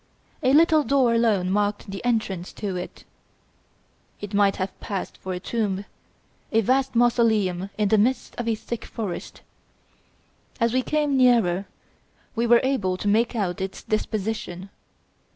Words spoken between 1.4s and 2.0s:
marked